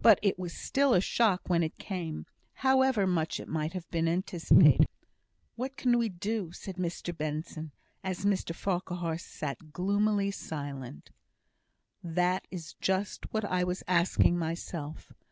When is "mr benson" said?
6.76-7.72